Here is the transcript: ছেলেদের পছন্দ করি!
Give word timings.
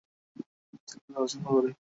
ছেলেদের 0.87 1.15
পছন্দ 1.17 1.45
করি! 1.47 1.71